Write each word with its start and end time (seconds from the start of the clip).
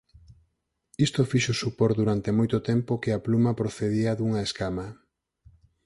Isto 1.05 1.29
fixo 1.31 1.53
supor 1.63 1.91
durante 1.99 2.29
moito 2.37 2.57
tempo 2.69 3.01
que 3.03 3.11
a 3.13 3.23
pluma 3.25 3.51
procedía 3.61 4.11
dunha 4.19 4.41
escama. 4.47 4.87